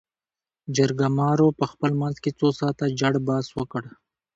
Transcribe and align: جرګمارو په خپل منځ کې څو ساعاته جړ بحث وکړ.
جرګمارو 0.75 1.47
په 1.59 1.65
خپل 1.71 1.91
منځ 2.01 2.15
کې 2.23 2.31
څو 2.39 2.47
ساعاته 2.59 2.85
جړ 2.99 3.13
بحث 3.27 3.47
وکړ. 3.57 3.83